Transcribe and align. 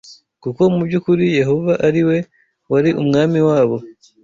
kuko 0.43 0.61
mu 0.73 0.81
by’ukuri 0.87 1.25
Yehova 1.39 1.73
ari 1.87 2.01
we 2.07 2.17
wari 2.71 2.89
umwami 3.01 3.39
wabo 3.47 3.77